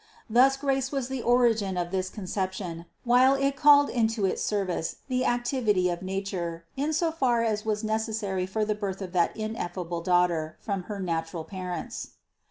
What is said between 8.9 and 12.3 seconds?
of that ineffable Daughter from her natural parents.